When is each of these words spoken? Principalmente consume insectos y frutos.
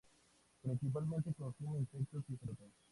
Principalmente 0.63 1.31
consume 1.35 1.77
insectos 1.77 2.25
y 2.29 2.35
frutos. 2.37 2.71